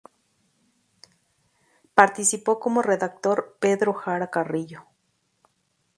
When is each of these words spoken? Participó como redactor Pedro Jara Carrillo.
Participó 1.93 2.59
como 2.59 2.81
redactor 2.81 3.55
Pedro 3.59 3.93
Jara 3.93 4.31
Carrillo. 4.31 4.85